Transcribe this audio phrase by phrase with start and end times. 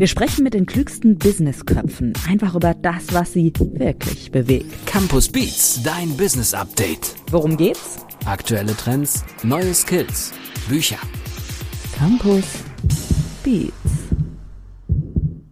[0.00, 4.86] Wir sprechen mit den klügsten Businessköpfen einfach über das, was sie wirklich bewegt.
[4.86, 7.14] Campus Beats, dein Business Update.
[7.30, 7.98] Worum geht's?
[8.24, 10.32] Aktuelle Trends, neue Skills,
[10.70, 10.96] Bücher.
[11.94, 12.46] Campus
[13.44, 13.74] Beats.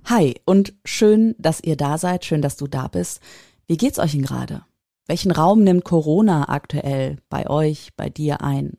[0.07, 3.21] Hi und schön, dass ihr da seid, schön, dass du da bist.
[3.67, 4.63] Wie geht's euch denn gerade?
[5.07, 8.79] Welchen Raum nimmt Corona aktuell bei euch, bei dir ein?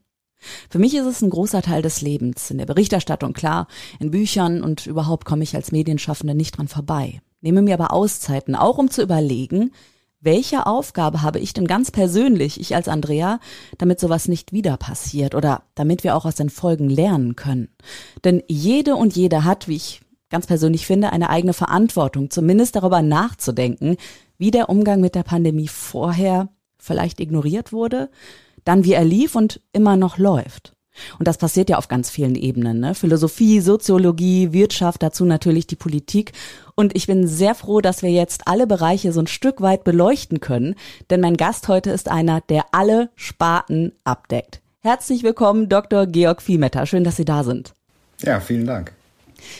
[0.69, 3.67] Für mich ist es ein großer Teil des Lebens, in der Berichterstattung klar,
[3.99, 7.21] in Büchern und überhaupt komme ich als Medienschaffende nicht dran vorbei.
[7.41, 9.71] Nehme mir aber Auszeiten, auch um zu überlegen,
[10.21, 13.39] welche Aufgabe habe ich denn ganz persönlich, ich als Andrea,
[13.77, 17.69] damit sowas nicht wieder passiert oder damit wir auch aus den Folgen lernen können.
[18.25, 23.01] Denn jede und jede hat, wie ich ganz persönlich finde, eine eigene Verantwortung, zumindest darüber
[23.01, 23.95] nachzudenken,
[24.37, 28.09] wie der Umgang mit der Pandemie vorher vielleicht ignoriert wurde
[28.65, 30.73] dann wie er lief und immer noch läuft.
[31.17, 32.79] Und das passiert ja auf ganz vielen Ebenen.
[32.79, 32.95] Ne?
[32.95, 36.33] Philosophie, Soziologie, Wirtschaft, dazu natürlich die Politik.
[36.75, 40.39] Und ich bin sehr froh, dass wir jetzt alle Bereiche so ein Stück weit beleuchten
[40.39, 40.75] können,
[41.09, 44.61] denn mein Gast heute ist einer, der alle Sparten abdeckt.
[44.81, 46.05] Herzlich willkommen, Dr.
[46.05, 46.85] Georg Viehmetter.
[46.85, 47.73] Schön, dass Sie da sind.
[48.21, 48.93] Ja, vielen Dank.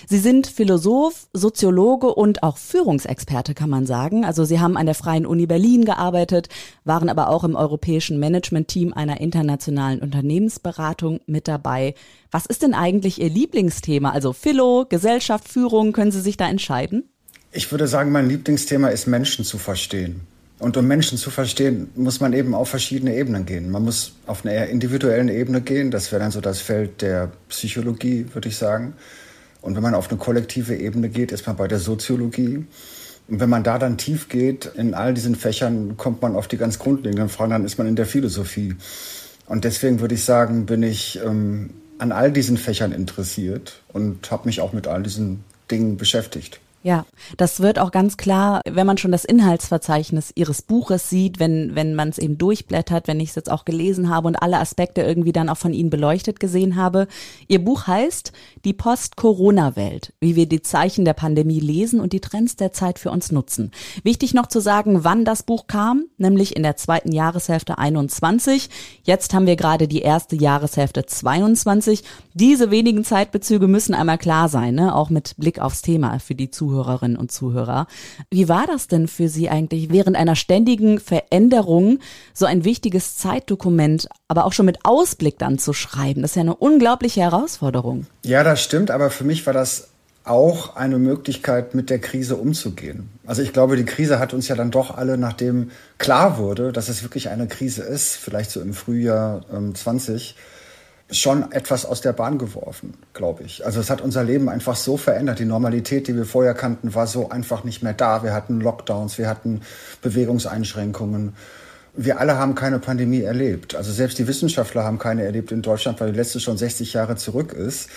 [0.08, 4.26] Sie sind Philosoph, Soziologe und auch Führungsexperte, kann man sagen.
[4.26, 6.50] Also Sie haben an der Freien Uni Berlin gearbeitet,
[6.84, 11.94] waren aber auch im europäischen Management-Team einer internationalen Unternehmensberatung mit dabei.
[12.32, 14.12] Was ist denn eigentlich Ihr Lieblingsthema?
[14.12, 17.10] Also Philo, Gesellschaft, Führung, können Sie sich da entscheiden?
[17.52, 20.22] Ich würde sagen, mein Lieblingsthema ist Menschen zu verstehen.
[20.60, 23.72] Und um Menschen zu verstehen, muss man eben auf verschiedene Ebenen gehen.
[23.72, 25.90] Man muss auf einer eher individuellen Ebene gehen.
[25.90, 28.94] Das wäre dann so das Feld der Psychologie, würde ich sagen.
[29.62, 32.66] Und wenn man auf eine kollektive Ebene geht, ist man bei der Soziologie.
[33.28, 36.58] Und wenn man da dann tief geht, in all diesen Fächern kommt man auf die
[36.58, 38.76] ganz grundlegenden Fragen, dann ist man in der Philosophie.
[39.46, 44.48] Und deswegen würde ich sagen, bin ich ähm, an all diesen Fächern interessiert und habe
[44.48, 46.60] mich auch mit all diesen Dingen beschäftigt.
[46.82, 51.76] Ja, das wird auch ganz klar, wenn man schon das Inhaltsverzeichnis Ihres Buches sieht, wenn,
[51.76, 55.02] wenn man es eben durchblättert, wenn ich es jetzt auch gelesen habe und alle Aspekte
[55.02, 57.08] irgendwie dann auch von Ihnen beleuchtet gesehen habe.
[57.50, 58.32] Ihr Buch heißt
[58.64, 63.12] Die Post-Corona-Welt, wie wir die Zeichen der Pandemie lesen und die Trends der Zeit für
[63.12, 63.72] uns nutzen.
[64.04, 68.70] Wichtig noch zu sagen, wann das Buch kam, nämlich in der zweiten Jahreshälfte 21.
[69.04, 72.06] Jetzt haben wir gerade die erste Jahreshälfte 22.
[72.34, 74.96] Diese wenigen Zeitbezüge müssen einmal klar sein, ne?
[74.96, 76.69] auch mit Blick aufs Thema für die Zuhörer.
[76.70, 77.88] Zuhörerinnen und Zuhörer.
[78.30, 82.00] Wie war das denn für Sie eigentlich während einer ständigen Veränderung
[82.34, 86.22] so ein wichtiges Zeitdokument, aber auch schon mit Ausblick dann zu schreiben?
[86.22, 88.06] Das ist ja eine unglaubliche Herausforderung.
[88.24, 89.88] Ja, das stimmt, aber für mich war das
[90.26, 93.10] auch eine Möglichkeit, mit der Krise umzugehen.
[93.26, 96.88] Also ich glaube, die Krise hat uns ja dann doch alle, nachdem klar wurde, dass
[96.88, 100.36] es wirklich eine Krise ist, vielleicht so im Frühjahr ähm, 20,
[101.12, 103.66] schon etwas aus der Bahn geworfen, glaube ich.
[103.66, 105.40] Also es hat unser Leben einfach so verändert.
[105.40, 108.24] Die Normalität, die wir vorher kannten, war so einfach nicht mehr da.
[108.24, 109.62] Wir hatten Lockdowns, wir hatten
[110.02, 111.34] Bewegungseinschränkungen.
[111.96, 113.76] Wir alle haben keine Pandemie erlebt.
[113.76, 117.16] Also selbst die Wissenschaftler haben keine erlebt in Deutschland, weil die letzte schon 60 Jahre
[117.16, 117.90] zurück ist.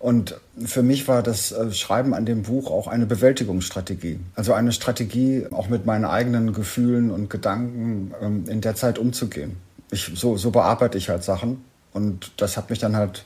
[0.00, 4.20] Und für mich war das äh, Schreiben an dem Buch auch eine Bewältigungsstrategie.
[4.34, 9.56] Also eine Strategie, auch mit meinen eigenen Gefühlen und Gedanken ähm, in der Zeit umzugehen.
[9.90, 11.64] Ich, so, so bearbeite ich halt Sachen.
[11.92, 13.24] Und das hat mich dann halt,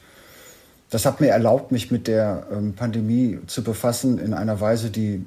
[0.90, 5.24] das hat mir erlaubt, mich mit der ähm, Pandemie zu befassen in einer Weise, die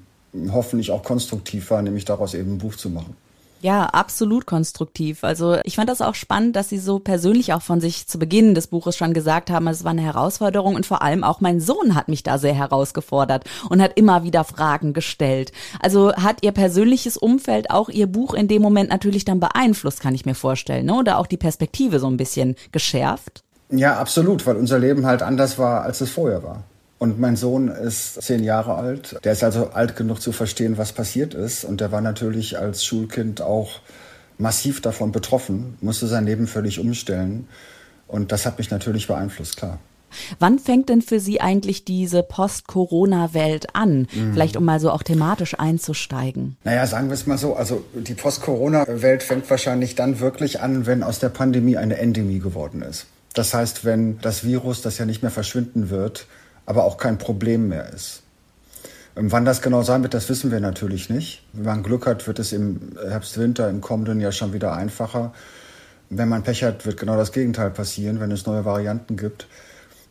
[0.51, 3.15] hoffentlich auch konstruktiv war, nämlich daraus eben ein Buch zu machen.
[3.61, 5.23] Ja, absolut konstruktiv.
[5.23, 8.53] Also ich fand das auch spannend, dass Sie so persönlich auch von sich zu Beginn
[8.53, 11.95] des Buches schon gesagt haben, es war eine Herausforderung und vor allem auch mein Sohn
[11.95, 15.51] hat mich da sehr herausgefordert und hat immer wieder Fragen gestellt.
[15.79, 20.13] Also hat Ihr persönliches Umfeld auch Ihr Buch in dem Moment natürlich dann beeinflusst, kann
[20.13, 20.93] ich mir vorstellen, ne?
[20.93, 23.43] oder auch die Perspektive so ein bisschen geschärft?
[23.69, 26.63] Ja, absolut, weil unser Leben halt anders war, als es vorher war.
[26.97, 29.17] Und mein Sohn ist zehn Jahre alt.
[29.23, 31.65] Der ist also alt genug zu verstehen, was passiert ist.
[31.65, 33.81] Und der war natürlich als Schulkind auch
[34.37, 37.47] massiv davon betroffen, musste sein Leben völlig umstellen.
[38.07, 39.79] Und das hat mich natürlich beeinflusst, klar.
[40.39, 44.07] Wann fängt denn für Sie eigentlich diese Post-Corona-Welt an?
[44.13, 44.33] Mhm.
[44.33, 46.55] Vielleicht um mal so auch thematisch einzusteigen.
[46.63, 47.55] Naja, sagen wir es mal so.
[47.55, 52.81] Also die Post-Corona-Welt fängt wahrscheinlich dann wirklich an, wenn aus der Pandemie eine Endemie geworden
[52.81, 53.07] ist.
[53.33, 56.27] Das heißt, wenn das Virus, das ja nicht mehr verschwinden wird,
[56.65, 58.23] aber auch kein Problem mehr ist.
[59.15, 61.43] Ähm, wann das genau sein wird, das wissen wir natürlich nicht.
[61.53, 65.33] Wenn man Glück hat, wird es im Herbst, Winter, im kommenden Jahr schon wieder einfacher.
[66.09, 69.47] Wenn man Pech hat, wird genau das Gegenteil passieren, wenn es neue Varianten gibt.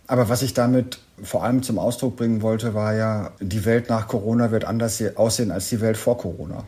[0.06, 4.08] Aber was ich damit vor allem zum Ausdruck bringen wollte, war ja, die Welt nach
[4.08, 6.64] Corona wird anders aussehen als die Welt vor Corona.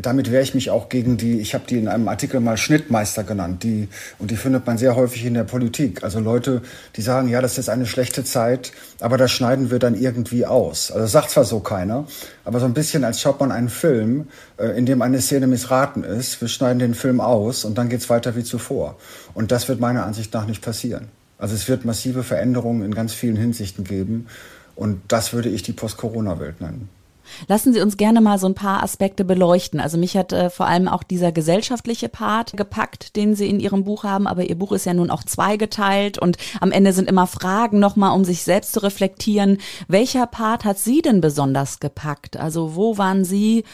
[0.00, 3.24] Damit wehre ich mich auch gegen die, ich habe die in einem Artikel mal Schnittmeister
[3.24, 3.88] genannt, die,
[4.18, 6.02] und die findet man sehr häufig in der Politik.
[6.02, 6.62] Also Leute,
[6.96, 10.90] die sagen, ja, das ist eine schlechte Zeit, aber das schneiden wir dann irgendwie aus.
[10.90, 12.06] Also sagt zwar so keiner,
[12.44, 16.04] aber so ein bisschen als schaut man einen Film, äh, in dem eine Szene missraten
[16.04, 18.96] ist, wir schneiden den Film aus und dann geht's weiter wie zuvor.
[19.34, 21.08] Und das wird meiner Ansicht nach nicht passieren.
[21.38, 24.26] Also es wird massive Veränderungen in ganz vielen Hinsichten geben.
[24.76, 26.88] Und das würde ich die Post-Corona-Welt nennen.
[27.48, 29.80] Lassen Sie uns gerne mal so ein paar Aspekte beleuchten.
[29.80, 33.84] Also mich hat äh, vor allem auch dieser gesellschaftliche Part gepackt, den Sie in Ihrem
[33.84, 34.26] Buch haben.
[34.26, 38.14] Aber Ihr Buch ist ja nun auch zweigeteilt und am Ende sind immer Fragen nochmal,
[38.14, 39.58] um sich selbst zu reflektieren.
[39.88, 42.36] Welcher Part hat Sie denn besonders gepackt?
[42.36, 43.64] Also wo waren Sie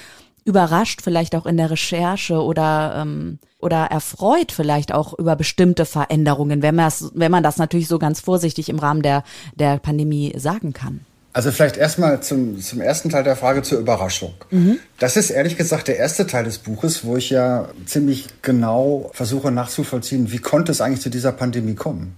[0.44, 6.62] überrascht, vielleicht auch in der Recherche oder ähm, oder erfreut vielleicht auch über bestimmte Veränderungen,
[6.62, 9.22] wenn man das, wenn man das natürlich so ganz vorsichtig im Rahmen der
[9.54, 11.04] der Pandemie sagen kann?
[11.32, 14.34] Also vielleicht erstmal zum, zum ersten Teil der Frage zur Überraschung.
[14.50, 14.78] Mhm.
[14.98, 19.52] Das ist ehrlich gesagt der erste Teil des Buches, wo ich ja ziemlich genau versuche
[19.52, 22.16] nachzuvollziehen, wie konnte es eigentlich zu dieser Pandemie kommen.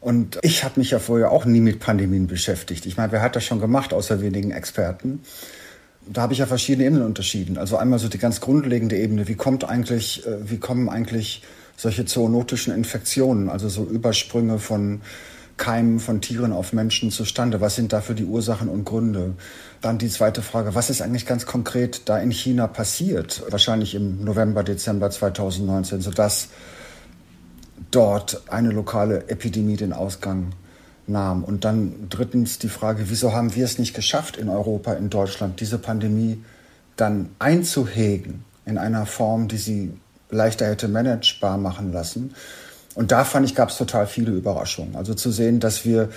[0.00, 2.86] Und ich habe mich ja vorher auch nie mit Pandemien beschäftigt.
[2.86, 5.20] Ich meine, wer hat das schon gemacht, außer wenigen Experten?
[6.06, 7.56] Da habe ich ja verschiedene Ebenen unterschieden.
[7.56, 11.42] Also einmal so die ganz grundlegende Ebene, wie kommt eigentlich, äh, wie kommen eigentlich
[11.76, 15.00] solche zoonotischen Infektionen, also so Übersprünge von
[15.56, 17.60] Keimen von Tieren auf Menschen zustande?
[17.60, 19.34] Was sind dafür die Ursachen und Gründe?
[19.80, 23.42] Dann die zweite Frage, was ist eigentlich ganz konkret da in China passiert?
[23.50, 26.48] Wahrscheinlich im November, Dezember 2019, sodass
[27.90, 30.52] dort eine lokale Epidemie den Ausgang
[31.06, 31.44] nahm.
[31.44, 35.60] Und dann drittens die Frage, wieso haben wir es nicht geschafft in Europa, in Deutschland,
[35.60, 36.42] diese Pandemie
[36.96, 39.92] dann einzuhegen in einer Form, die sie
[40.30, 42.34] leichter hätte managebar machen lassen?
[42.94, 44.96] Und da fand ich, gab es total viele Überraschungen.
[44.96, 46.10] Also zu sehen, dass wir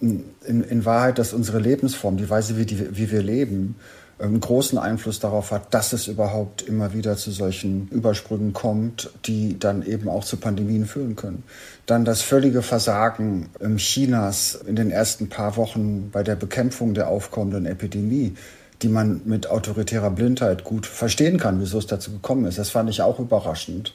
[0.00, 3.76] in, in Wahrheit, dass unsere Lebensform, die Weise, wie, die, wie wir leben,
[4.18, 9.58] einen großen Einfluss darauf hat, dass es überhaupt immer wieder zu solchen Übersprüngen kommt, die
[9.58, 11.42] dann eben auch zu Pandemien führen können.
[11.86, 17.66] Dann das völlige Versagen Chinas in den ersten paar Wochen bei der Bekämpfung der aufkommenden
[17.66, 18.34] Epidemie,
[18.82, 22.58] die man mit autoritärer Blindheit gut verstehen kann, wieso es dazu gekommen ist.
[22.58, 23.92] Das fand ich auch überraschend.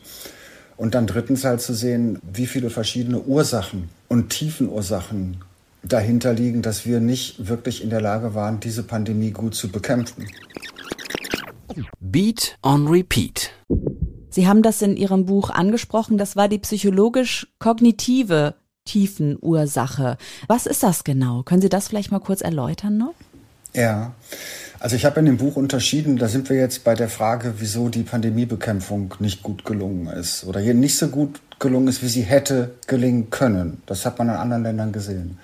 [0.77, 5.37] Und dann drittens halt zu sehen, wie viele verschiedene Ursachen und Tiefenursachen
[5.83, 10.27] dahinter liegen, dass wir nicht wirklich in der Lage waren, diese Pandemie gut zu bekämpfen.
[11.99, 13.51] Beat on Repeat.
[14.29, 20.17] Sie haben das in Ihrem Buch angesprochen, das war die psychologisch-kognitive Tiefenursache.
[20.47, 21.43] Was ist das genau?
[21.43, 23.13] Können Sie das vielleicht mal kurz erläutern noch?
[23.73, 24.13] Ja,
[24.79, 27.89] also ich habe in dem Buch unterschieden, da sind wir jetzt bei der Frage, wieso
[27.89, 32.21] die Pandemiebekämpfung nicht gut gelungen ist oder hier nicht so gut gelungen ist, wie sie
[32.21, 33.81] hätte gelingen können.
[33.85, 35.37] Das hat man in anderen Ländern gesehen.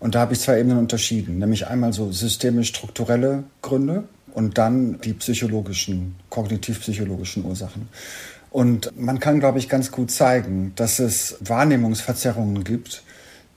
[0.00, 5.12] Und da habe ich zwei Ebenen unterschieden, nämlich einmal so systemisch-strukturelle Gründe und dann die
[5.12, 7.88] psychologischen, kognitiv-psychologischen Ursachen.
[8.50, 13.04] Und man kann, glaube ich, ganz gut zeigen, dass es Wahrnehmungsverzerrungen gibt,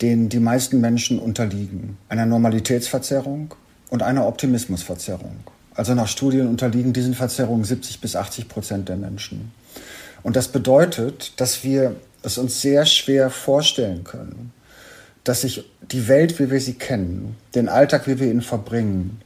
[0.01, 1.98] denen die meisten Menschen unterliegen.
[2.10, 3.56] Einer Normalitätsverzerrung,
[3.94, 5.36] und einer Optimismusverzerrung.
[5.75, 9.51] Also nach Studien unterliegen diesen Verzerrungen 70 bis 80 Prozent der Menschen.
[10.24, 14.51] Und das bedeutet, dass wir es uns sehr schwer vorstellen können,
[15.24, 19.22] dass sich die Welt, wie wir sie kennen, den Alltag, wie wir ihn verbringen,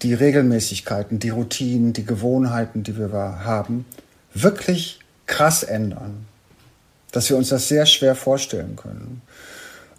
[0.00, 3.84] die Regelmäßigkeiten, die Routinen, die Gewohnheiten, die wir haben,
[4.32, 6.24] wirklich krass ändern.
[7.12, 9.20] Dass wir uns das sehr schwer vorstellen können.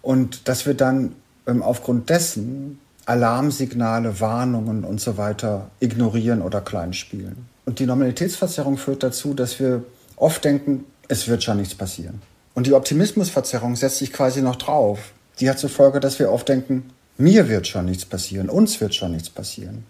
[0.02, 1.14] Und dass wir dann
[1.46, 7.48] ähm, aufgrund dessen Alarmsignale, Warnungen und so weiter ignorieren oder kleinspielen.
[7.64, 9.84] Und die Normalitätsverzerrung führt dazu, dass wir
[10.16, 12.22] oft denken, es wird schon nichts passieren.
[12.54, 15.12] Und die Optimismusverzerrung setzt sich quasi noch drauf.
[15.38, 18.94] Die hat zur Folge, dass wir oft denken, mir wird schon nichts passieren, uns wird
[18.94, 19.84] schon nichts passieren.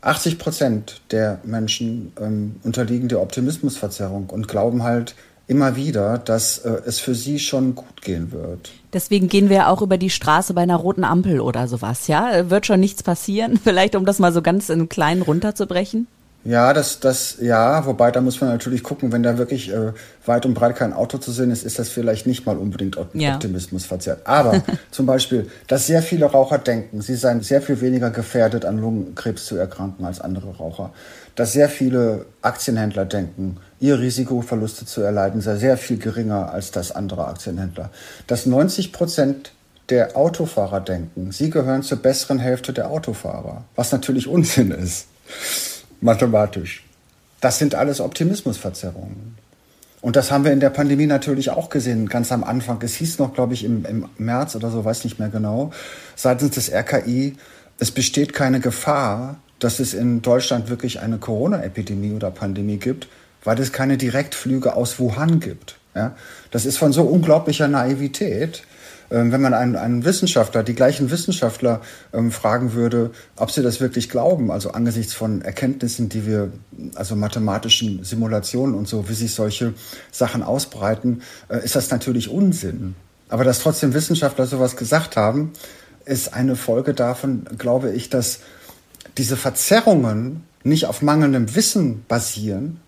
[0.00, 5.14] 80 Prozent der Menschen ähm, unterliegen der Optimismusverzerrung und glauben halt,
[5.46, 8.72] immer wieder, dass äh, es für sie schon gut gehen wird.
[8.92, 12.50] Deswegen gehen wir auch über die Straße bei einer roten Ampel oder sowas, ja?
[12.50, 13.58] Wird schon nichts passieren?
[13.62, 16.06] Vielleicht, um das mal so ganz in kleinen runterzubrechen?
[16.44, 19.92] Ja, das, das, ja, wobei da muss man natürlich gucken, wenn da wirklich äh,
[20.26, 23.82] weit und breit kein Auto zu sehen ist, ist das vielleicht nicht mal unbedingt Optimismus
[23.84, 23.88] ja.
[23.88, 24.22] verzerrt.
[24.24, 28.78] Aber zum Beispiel, dass sehr viele Raucher denken, sie seien sehr viel weniger gefährdet, an
[28.78, 30.92] Lungenkrebs zu erkranken als andere Raucher.
[31.34, 36.70] Dass sehr viele Aktienhändler denken, ihr Risiko, Verluste zu erleiden, sei sehr viel geringer als
[36.70, 37.90] das anderer Aktienhändler.
[38.26, 39.52] Dass 90 Prozent
[39.88, 45.06] der Autofahrer denken, sie gehören zur besseren Hälfte der Autofahrer, was natürlich Unsinn ist
[46.00, 46.84] mathematisch.
[47.40, 49.36] Das sind alles Optimismusverzerrungen.
[50.00, 52.82] Und das haben wir in der Pandemie natürlich auch gesehen, ganz am Anfang.
[52.82, 55.70] Es hieß noch, glaube ich, im, im März oder so, weiß nicht mehr genau,
[56.16, 57.36] seitens des RKI,
[57.78, 63.08] es besteht keine Gefahr, dass es in Deutschland wirklich eine Corona-Epidemie oder Pandemie gibt,
[63.44, 65.76] weil es keine Direktflüge aus Wuhan gibt.
[65.94, 66.16] Ja?
[66.50, 68.62] Das ist von so unglaublicher Naivität.
[69.10, 71.82] Ähm, wenn man einen, einen Wissenschaftler, die gleichen Wissenschaftler
[72.14, 76.50] ähm, fragen würde, ob sie das wirklich glauben, also angesichts von Erkenntnissen, die wir,
[76.94, 79.74] also mathematischen Simulationen und so, wie sich solche
[80.10, 82.94] Sachen ausbreiten, äh, ist das natürlich Unsinn.
[83.28, 85.52] Aber dass trotzdem Wissenschaftler sowas gesagt haben,
[86.04, 88.40] ist eine Folge davon, glaube ich, dass
[89.18, 92.80] diese Verzerrungen nicht auf mangelndem Wissen basieren,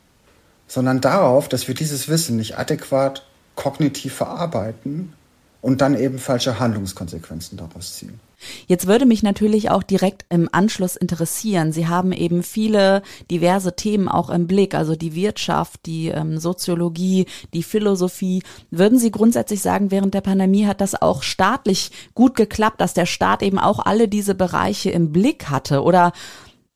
[0.67, 5.13] sondern darauf, dass wir dieses Wissen nicht adäquat kognitiv verarbeiten
[5.61, 8.21] und dann eben falsche Handlungskonsequenzen daraus ziehen.
[8.67, 11.73] Jetzt würde mich natürlich auch direkt im Anschluss interessieren.
[11.73, 17.27] Sie haben eben viele diverse Themen auch im Blick, also die Wirtschaft, die ähm, Soziologie,
[17.53, 18.43] die Philosophie.
[18.71, 23.07] Würden Sie grundsätzlich sagen, während der Pandemie hat das auch staatlich gut geklappt, dass der
[23.07, 25.83] Staat eben auch alle diese Bereiche im Blick hatte?
[25.83, 26.13] Oder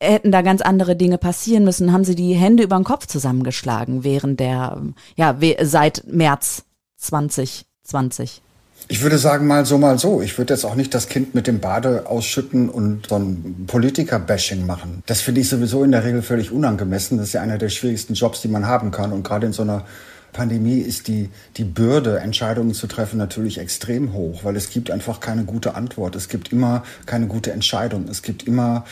[0.00, 1.92] hätten da ganz andere Dinge passieren müssen?
[1.92, 4.82] Haben Sie die Hände über den Kopf zusammengeschlagen während der,
[5.16, 6.64] ja, seit März
[6.96, 8.42] 2020?
[8.86, 10.22] Ich würde sagen, mal so, mal so.
[10.22, 14.64] Ich würde jetzt auch nicht das Kind mit dem Bade ausschütten und so ein Politiker-Bashing
[14.64, 15.02] machen.
[15.06, 17.18] Das finde ich sowieso in der Regel völlig unangemessen.
[17.18, 19.12] Das ist ja einer der schwierigsten Jobs, die man haben kann.
[19.12, 19.84] Und gerade in so einer
[20.32, 25.20] Pandemie ist die, die Bürde, Entscheidungen zu treffen, natürlich extrem hoch, weil es gibt einfach
[25.20, 26.16] keine gute Antwort.
[26.16, 28.06] Es gibt immer keine gute Entscheidung.
[28.08, 28.84] Es gibt immer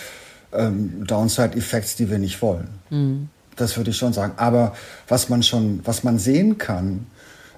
[0.53, 2.69] ähm, Downside-Effects, die wir nicht wollen.
[2.91, 3.29] Mhm.
[3.57, 4.35] Das würde ich schon sagen.
[4.37, 4.75] Aber
[5.09, 7.07] was man schon, was man sehen kann,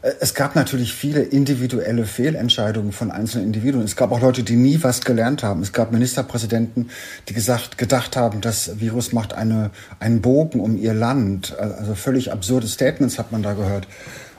[0.03, 3.85] es gab natürlich viele individuelle Fehlentscheidungen von einzelnen Individuen.
[3.85, 5.61] Es gab auch Leute, die nie was gelernt haben.
[5.63, 6.91] Es gab Ministerpräsidenten,
[7.29, 11.59] die gesagt, gedacht haben, das Virus macht eine, einen Bogen um ihr Land.
[11.59, 13.89] Also völlig absurde Statements hat man da gehört.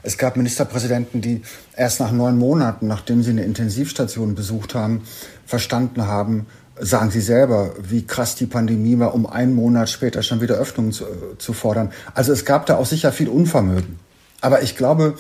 [0.02, 1.42] Es gab Ministerpräsidenten, die
[1.76, 5.04] erst nach neun Monaten, nachdem sie eine Intensivstation besucht haben,
[5.46, 6.46] verstanden haben,
[6.80, 10.94] sagen Sie selber, wie krass die Pandemie war, um einen Monat später schon wieder Öffnungen
[10.94, 11.04] zu,
[11.38, 11.92] zu fordern.
[12.14, 14.00] Also es gab da auch sicher viel Unvermögen.
[14.42, 15.16] Aber ich glaube,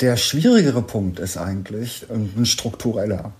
[0.00, 3.32] der schwierigere Punkt ist eigentlich ein struktureller.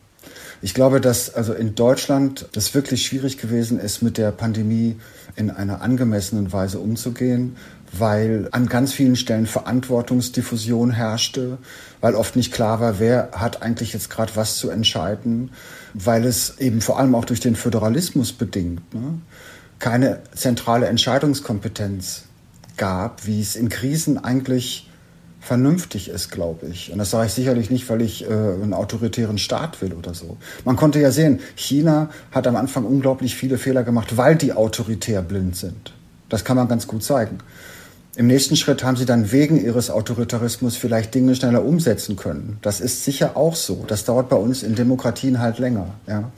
[0.63, 4.97] Ich glaube, dass also in Deutschland das wirklich schwierig gewesen ist, mit der Pandemie
[5.37, 7.57] in einer angemessenen Weise umzugehen,
[7.93, 11.59] weil an ganz vielen Stellen Verantwortungsdiffusion herrschte,
[12.01, 15.51] weil oft nicht klar war, wer hat eigentlich jetzt gerade was zu entscheiden,
[15.93, 19.21] weil es eben vor allem auch durch den Föderalismus bedingt ne,
[19.79, 22.23] keine zentrale Entscheidungskompetenz
[22.77, 24.89] gab, wie es in Krisen eigentlich
[25.45, 26.91] vernünftig ist, glaube ich.
[26.91, 30.37] Und das sage ich sicherlich nicht, weil ich äh, einen autoritären Staat will oder so.
[30.65, 35.23] Man konnte ja sehen, China hat am Anfang unglaublich viele Fehler gemacht, weil die autoritär
[35.23, 35.93] blind sind.
[36.29, 37.39] Das kann man ganz gut zeigen.
[38.17, 42.59] Im nächsten Schritt haben sie dann wegen ihres Autoritarismus vielleicht Dinge schneller umsetzen können.
[42.63, 43.85] Das ist sicher auch so.
[43.89, 45.89] Das dauert bei uns in Demokratien halt länger.
[46.07, 46.31] Ja.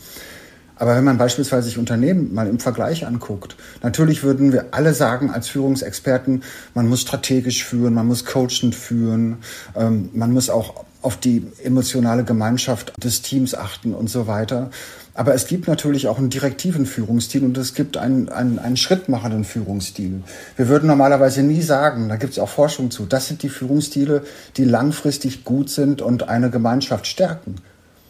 [0.77, 5.31] Aber wenn man beispielsweise sich Unternehmen mal im Vergleich anguckt, natürlich würden wir alle sagen
[5.31, 6.43] als Führungsexperten,
[6.75, 9.39] man muss strategisch führen, man muss coachend führen,
[9.75, 14.71] ähm, man muss auch auf die emotionale Gemeinschaft des Teams achten und so weiter.
[15.15, 19.45] Aber es gibt natürlich auch einen direktiven Führungsstil und es gibt einen, einen, einen schrittmachenden
[19.45, 20.23] Führungsstil.
[20.57, 24.25] Wir würden normalerweise nie sagen, da gibt es auch Forschung zu, das sind die Führungsstile,
[24.59, 27.55] die langfristig gut sind und eine Gemeinschaft stärken.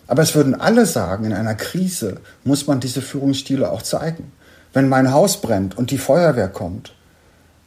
[0.06, 4.32] Aber es würden alle sagen, in einer Krise muss man diese Führungsstile auch zeigen.
[4.72, 6.94] Wenn mein Haus brennt und die Feuerwehr kommt,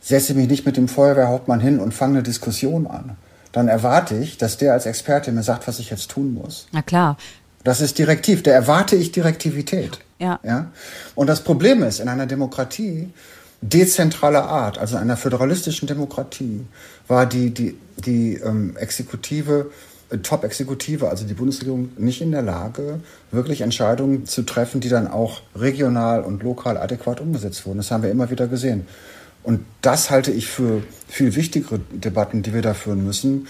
[0.02, 3.18] setze ich mich nicht mit dem Feuerwehrhauptmann hin und fange eine Diskussion an.
[3.52, 6.68] Dann erwarte ich, dass der als Experte mir sagt, was ich jetzt tun muss.
[6.72, 7.18] Na klar.
[7.64, 8.44] Das ist direktiv.
[8.44, 10.00] Da erwarte ich Direktivität.
[10.20, 10.40] Ja.
[10.44, 10.72] ja.
[11.16, 13.12] Und das Problem ist, in einer Demokratie
[13.62, 16.66] dezentraler Art, also einer föderalistischen Demokratie,
[17.08, 19.72] war die, die, die ähm, Exekutive
[20.24, 23.00] Top-Exekutive, also die Bundesregierung, nicht in der Lage,
[23.32, 27.78] wirklich Entscheidungen zu treffen, die dann auch regional und lokal adäquat umgesetzt wurden.
[27.78, 28.88] Das haben wir immer wieder gesehen.
[29.44, 33.48] Und das halte ich für viel wichtigere Debatten, die wir da führen müssen,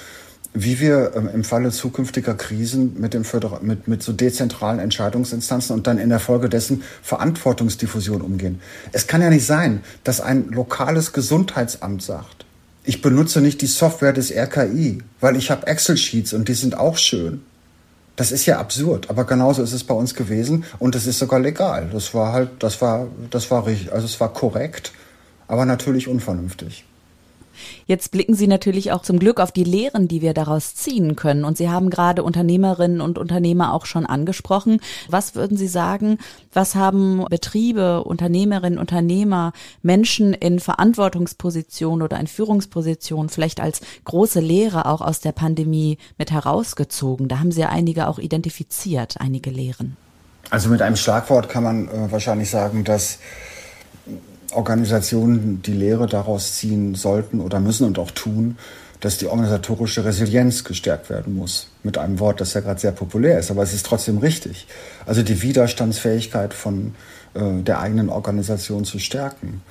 [0.54, 5.76] wie wir ähm, im Falle zukünftiger Krisen mit, dem Föder mit, mit so dezentralen Entscheidungsinstanzen
[5.76, 8.60] und dann in der Folge dessen Verantwortungsdiffusion umgehen.
[8.92, 12.46] Es kann ja nicht sein, dass ein lokales Gesundheitsamt sagt,
[12.84, 16.98] ich benutze nicht die Software des RKI, weil ich habe Excel-Sheets und die sind auch
[16.98, 17.42] schön.
[18.16, 21.40] Das ist ja absurd, aber genauso ist es bei uns gewesen und es ist sogar
[21.40, 21.90] legal.
[21.94, 24.92] Das war halt, das war, das war richtig, also es war korrekt,
[25.48, 26.84] aber natürlich unvernünftig.
[27.86, 31.44] Jetzt blicken Sie natürlich auch zum Glück auf die Lehren, die wir daraus ziehen können.
[31.44, 34.80] Und Sie haben gerade Unternehmerinnen und Unternehmer auch schon angesprochen.
[35.08, 36.18] Was würden Sie sagen,
[36.54, 44.86] was haben Betriebe, Unternehmerinnen, Unternehmer, Menschen in Verantwortungspositionen oder in Führungspositionen vielleicht als große Lehre
[44.86, 47.28] auch aus der Pandemie mit herausgezogen?
[47.28, 49.98] Da haben Sie ja einige auch identifiziert, einige Lehren.
[50.50, 53.20] Also mit einem Schlagwort kann man äh, wahrscheinlich sagen, dass
[54.52, 58.58] Organisationen die Lehre daraus ziehen sollten oder müssen und auch tun,
[59.00, 61.68] dass die organisatorische Resilienz gestärkt werden muss.
[61.84, 64.68] Mit einem Wort, das ja gerade sehr populär ist, aber es ist trotzdem richtig.
[65.06, 66.96] Also die Widerstandsfähigkeit von
[67.34, 69.62] äh, der eigenen Organisation zu stärken.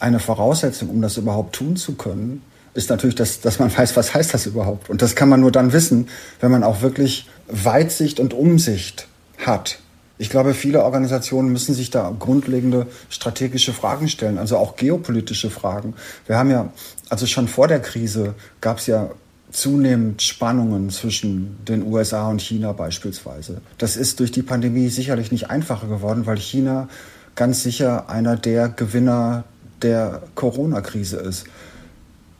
[0.00, 2.42] Eine Voraussetzung, um das überhaupt tun zu können,
[2.74, 4.90] ist natürlich, dass, dass man weiß, was heißt das überhaupt.
[4.90, 6.08] Und das kann man nur dann wissen,
[6.40, 9.06] wenn man auch wirklich Weitsicht und Umsicht
[9.38, 9.78] hat.
[10.22, 15.94] Ich glaube, viele Organisationen müssen sich da grundlegende strategische Fragen stellen, also auch geopolitische Fragen.
[16.28, 16.72] Wir haben ja,
[17.08, 19.10] also schon vor der Krise gab es ja
[19.50, 23.62] zunehmend Spannungen zwischen den USA und China beispielsweise.
[23.78, 26.88] Das ist durch die Pandemie sicherlich nicht einfacher geworden, weil China
[27.34, 29.42] ganz sicher einer der Gewinner
[29.82, 31.46] der Corona-Krise ist.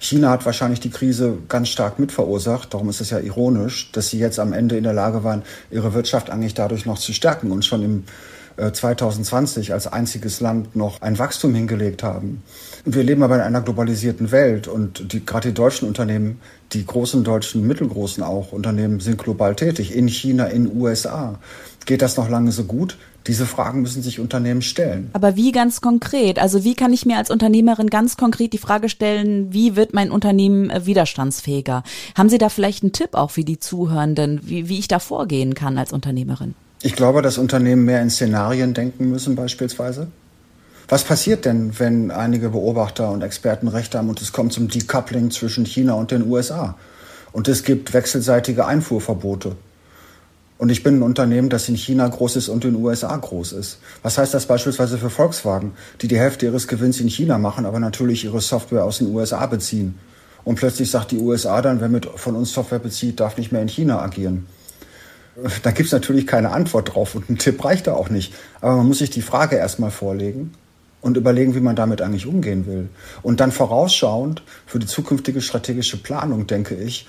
[0.03, 2.75] China hat wahrscheinlich die Krise ganz stark mitverursacht.
[2.75, 5.95] Darum ist es ja ironisch, dass sie jetzt am Ende in der Lage waren, ihre
[5.95, 8.05] Wirtschaft eigentlich dadurch noch zu stärken und schon im
[8.57, 12.43] 2020 äh, als einziges Land noch ein Wachstum hingelegt haben.
[12.85, 16.41] Wir leben aber in einer globalisierten Welt und die, gerade die deutschen Unternehmen,
[16.73, 21.39] die großen deutschen, mittelgroßen auch Unternehmen sind global tätig, in China, in USA.
[21.87, 22.97] Geht das noch lange so gut?
[23.27, 25.11] Diese Fragen müssen sich Unternehmen stellen.
[25.13, 26.41] Aber wie ganz konkret?
[26.41, 30.11] Also wie kann ich mir als Unternehmerin ganz konkret die Frage stellen, wie wird mein
[30.11, 31.85] Unternehmen äh, widerstandsfähiger?
[32.17, 35.55] Haben Sie da vielleicht einen Tipp auch für die Zuhörenden, wie, wie ich da vorgehen
[35.55, 36.55] kann als Unternehmerin?
[36.85, 40.09] Ich glaube, dass Unternehmen mehr in Szenarien denken müssen beispielsweise.
[40.89, 45.31] Was passiert denn, wenn einige Beobachter und Experten recht haben und es kommt zum Decoupling
[45.31, 46.77] zwischen China und den USA?
[47.31, 49.55] Und es gibt wechselseitige Einfuhrverbote.
[50.59, 53.53] Und ich bin ein Unternehmen, das in China groß ist und in den USA groß
[53.53, 53.79] ist.
[54.03, 57.79] Was heißt das beispielsweise für Volkswagen, die die Hälfte ihres Gewinns in China machen, aber
[57.79, 59.99] natürlich ihre Software aus den USA beziehen?
[60.43, 63.63] Und plötzlich sagt die USA dann, wer mit von uns Software bezieht, darf nicht mehr
[63.63, 64.47] in China agieren.
[65.63, 68.35] Da gibt es natürlich keine Antwort drauf und ein Tipp reicht da auch nicht.
[68.61, 70.53] Aber man muss sich die Frage erstmal vorlegen
[71.01, 72.89] und überlegen, wie man damit eigentlich umgehen will.
[73.23, 77.07] Und dann vorausschauend für die zukünftige strategische Planung, denke ich,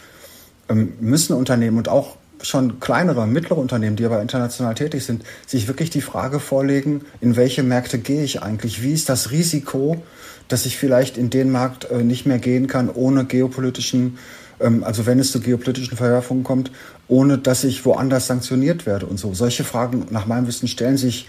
[0.69, 5.67] ähm, müssen Unternehmen und auch schon kleinere, mittlere Unternehmen, die aber international tätig sind, sich
[5.67, 8.83] wirklich die Frage vorlegen, in welche Märkte gehe ich eigentlich?
[8.83, 10.01] Wie ist das Risiko,
[10.47, 14.17] dass ich vielleicht in den Markt äh, nicht mehr gehen kann, ohne geopolitischen,
[14.59, 16.71] also wenn es zu geopolitischen Verwerfungen kommt,
[17.07, 19.33] ohne dass ich woanders sanktioniert werde und so.
[19.33, 21.27] Solche Fragen nach meinem Wissen stellen sich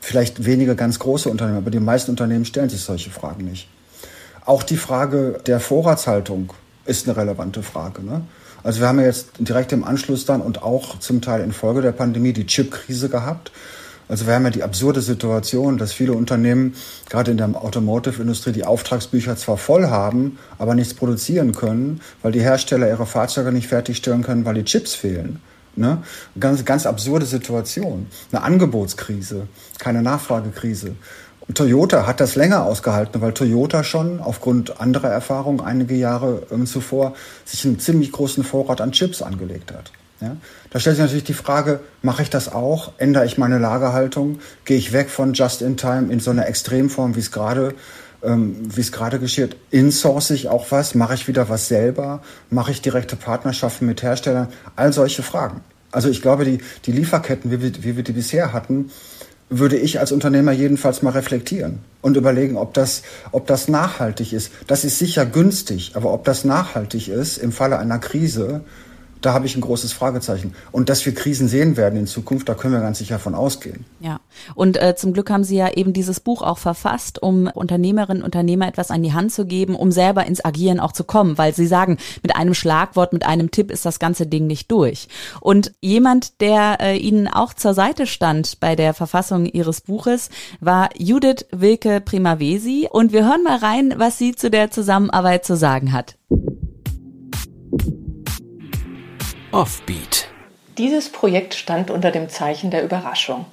[0.00, 3.68] vielleicht wenige ganz große Unternehmen, aber die meisten Unternehmen stellen sich solche Fragen nicht.
[4.44, 6.52] Auch die Frage der Vorratshaltung
[6.84, 8.04] ist eine relevante Frage.
[8.04, 8.22] Ne?
[8.62, 11.92] Also wir haben ja jetzt direkt im Anschluss dann und auch zum Teil infolge der
[11.92, 13.50] Pandemie die Chip-Krise gehabt.
[14.08, 16.74] Also wir haben ja die absurde Situation, dass viele Unternehmen,
[17.08, 22.40] gerade in der Automotive-Industrie, die Auftragsbücher zwar voll haben, aber nichts produzieren können, weil die
[22.40, 25.40] Hersteller ihre Fahrzeuge nicht fertigstellen können, weil die Chips fehlen.
[25.74, 26.02] Ne?
[26.38, 28.06] Ganz, ganz absurde Situation.
[28.32, 30.94] Eine Angebotskrise, keine Nachfragekrise.
[31.52, 37.14] Toyota hat das länger ausgehalten, weil Toyota schon aufgrund anderer Erfahrungen einige Jahre ähm, zuvor
[37.44, 39.92] sich einen ziemlich großen Vorrat an Chips angelegt hat.
[40.20, 40.36] Ja?
[40.70, 42.92] Da stellt sich natürlich die Frage, mache ich das auch?
[42.98, 44.38] Ändere ich meine Lagerhaltung?
[44.64, 47.74] Gehe ich weg von Just-in-Time in so einer Extremform, wie es gerade
[48.22, 49.56] ähm, wie es gerade geschieht?
[49.70, 50.94] Insource ich auch was?
[50.94, 52.22] Mache ich wieder was selber?
[52.50, 54.48] Mache ich direkte Partnerschaften mit Herstellern?
[54.74, 55.60] All solche Fragen.
[55.92, 58.90] Also ich glaube, die, die Lieferketten, wie wir, wie wir die bisher hatten,
[59.48, 64.50] würde ich als Unternehmer jedenfalls mal reflektieren und überlegen, ob das, ob das nachhaltig ist.
[64.66, 68.62] Das ist sicher günstig, aber ob das nachhaltig ist im Falle einer Krise,
[69.20, 70.54] da habe ich ein großes Fragezeichen.
[70.72, 73.84] Und dass wir Krisen sehen werden in Zukunft, da können wir ganz sicher von ausgehen.
[74.00, 74.20] Ja,
[74.54, 78.36] und äh, zum Glück haben Sie ja eben dieses Buch auch verfasst, um Unternehmerinnen und
[78.36, 81.54] Unternehmer etwas an die Hand zu geben, um selber ins Agieren auch zu kommen, weil
[81.54, 85.08] Sie sagen, mit einem Schlagwort, mit einem Tipp ist das ganze Ding nicht durch.
[85.40, 90.28] Und jemand, der äh, Ihnen auch zur Seite stand bei der Verfassung Ihres Buches,
[90.60, 92.88] war Judith Wilke Primavesi.
[92.90, 96.16] Und wir hören mal rein, was sie zu der Zusammenarbeit zu sagen hat.
[99.52, 100.26] Offbeat.
[100.76, 103.46] Dieses Projekt stand unter dem Zeichen der Überraschung.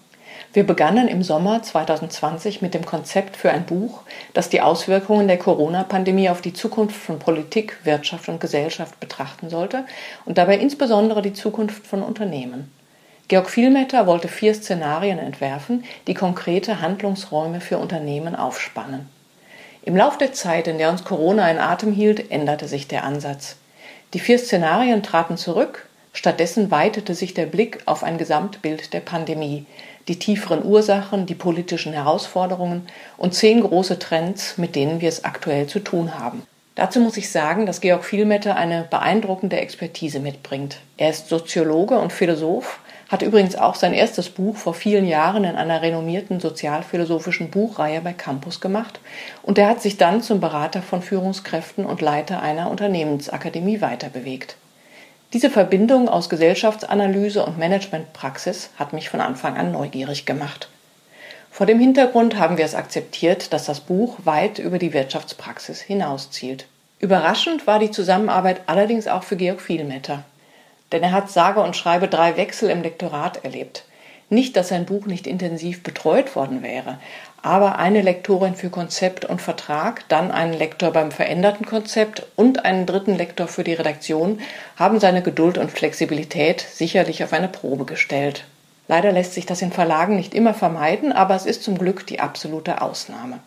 [0.52, 4.02] Wir begannen im Sommer 2020 mit dem Konzept für ein Buch,
[4.34, 9.86] das die Auswirkungen der Corona-Pandemie auf die Zukunft von Politik, Wirtschaft und Gesellschaft betrachten sollte
[10.26, 12.72] und dabei insbesondere die Zukunft von Unternehmen.
[13.28, 19.08] Georg Vielmetter wollte vier Szenarien entwerfen, die konkrete Handlungsräume für Unternehmen aufspannen.
[19.84, 23.58] Im Lauf der Zeit, in der uns Corona in Atem hielt, änderte sich der Ansatz.
[24.14, 29.66] Die vier Szenarien traten zurück, Stattdessen weitete sich der Blick auf ein Gesamtbild der Pandemie,
[30.08, 35.66] die tieferen Ursachen, die politischen Herausforderungen und zehn große Trends, mit denen wir es aktuell
[35.66, 36.44] zu tun haben.
[36.76, 40.78] Dazu muss ich sagen, dass Georg Vielmetter eine beeindruckende Expertise mitbringt.
[40.98, 42.80] Er ist Soziologe und Philosoph,
[43.14, 48.12] hat übrigens auch sein erstes Buch vor vielen Jahren in einer renommierten sozialphilosophischen Buchreihe bei
[48.12, 49.00] Campus gemacht
[49.44, 54.56] und er hat sich dann zum Berater von Führungskräften und Leiter einer Unternehmensakademie weiterbewegt.
[55.32, 60.70] Diese Verbindung aus Gesellschaftsanalyse und Managementpraxis hat mich von Anfang an neugierig gemacht.
[61.52, 66.66] Vor dem Hintergrund haben wir es akzeptiert, dass das Buch weit über die Wirtschaftspraxis hinauszielt.
[66.98, 70.24] Überraschend war die Zusammenarbeit allerdings auch für Georg Vielmetter.
[70.94, 73.84] Denn er hat sage und schreibe drei Wechsel im Lektorat erlebt.
[74.30, 76.98] Nicht, dass sein Buch nicht intensiv betreut worden wäre,
[77.42, 82.86] aber eine Lektorin für Konzept und Vertrag, dann einen Lektor beim veränderten Konzept und einen
[82.86, 84.40] dritten Lektor für die Redaktion
[84.78, 88.46] haben seine Geduld und Flexibilität sicherlich auf eine Probe gestellt.
[88.88, 92.20] Leider lässt sich das in Verlagen nicht immer vermeiden, aber es ist zum Glück die
[92.20, 93.40] absolute Ausnahme.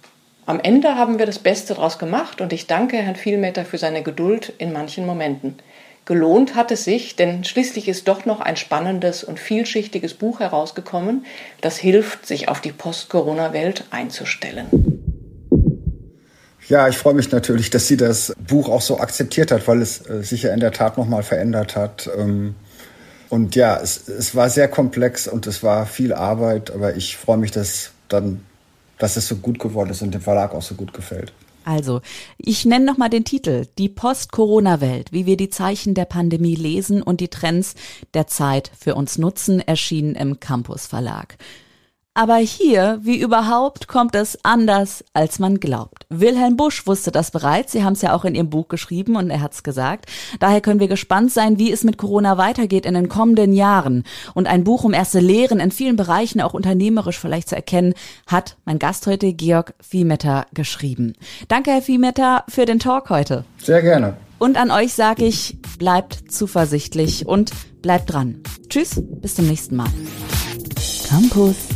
[0.45, 4.03] Am Ende haben wir das Beste daraus gemacht und ich danke Herrn Vielmeter für seine
[4.03, 5.59] Geduld in manchen Momenten.
[6.07, 11.27] Gelohnt hat es sich, denn schließlich ist doch noch ein spannendes und vielschichtiges Buch herausgekommen,
[11.61, 14.66] das hilft, sich auf die Post-Corona-Welt einzustellen.
[16.69, 20.09] Ja, ich freue mich natürlich, dass sie das Buch auch so akzeptiert hat, weil es
[20.09, 22.09] äh, sich ja in der Tat nochmal verändert hat.
[22.16, 22.55] Ähm,
[23.29, 27.38] und ja, es, es war sehr komplex und es war viel Arbeit, aber ich freue
[27.38, 28.45] mich, dass dann,
[28.99, 31.33] dass es so gut geworden ist und dem Verlag auch so gut gefällt.
[31.66, 32.00] Also,
[32.38, 33.66] ich nenne nochmal den Titel.
[33.76, 37.74] Die Post-Corona-Welt, wie wir die Zeichen der Pandemie lesen und die Trends
[38.14, 41.37] der Zeit für uns nutzen, erschienen im Campus Verlag.
[42.16, 46.07] Aber hier, wie überhaupt, kommt es anders, als man glaubt.
[46.09, 47.72] Wilhelm Busch wusste das bereits.
[47.72, 50.07] Sie haben es ja auch in Ihrem Buch geschrieben und er hat es gesagt.
[50.40, 54.02] Daher können wir gespannt sein, wie es mit Corona weitergeht in den kommenden Jahren.
[54.33, 57.92] Und ein Buch, um erste Lehren in vielen Bereichen auch unternehmerisch vielleicht zu erkennen,
[58.26, 61.12] hat mein Gast heute Georg Viehmetter geschrieben.
[61.48, 63.44] Danke, Herr Viehmetter, für den Talk heute.
[63.62, 64.16] Sehr gerne.
[64.38, 67.50] Und an euch sage ich, bleibt zuversichtlich und
[67.83, 68.40] bleibt dran.
[68.70, 69.90] Tschüss, bis zum nächsten Mal.
[71.11, 71.76] Campus